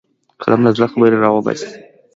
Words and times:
قلم 0.41 0.59
له 0.65 0.71
زړه 0.75 0.87
خبرې 0.93 1.17
راوباسي 1.23 1.69